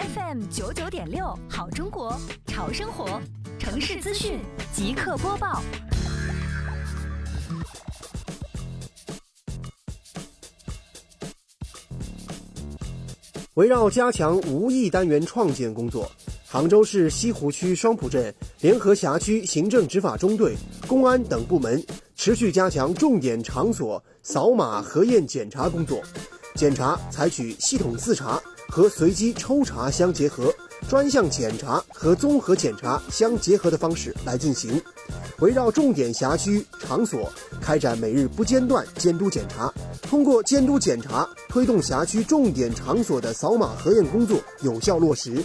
[0.00, 3.20] FM 九九点六，好中国，潮生活，
[3.58, 4.40] 城市资讯
[4.72, 5.62] 即刻播报。
[13.54, 16.10] 围绕加强无疫单元创建工作，
[16.46, 21.84] 杭州市西湖区双浦镇联合辖区行政执法中队、公安等部门
[22.16, 26.02] 持续加强重点场所扫码核验检查工作。
[26.56, 30.54] 检查采取系统自查和随机抽查相结合、
[30.88, 34.80] 专项检查和综合检查相结合的方式来进行。
[35.40, 39.72] 围绕重点辖区场所开展每日不间断监督检查，
[40.02, 45.42] 通过监督检查，推动辖区重点场所的扫码核验工作有效落实。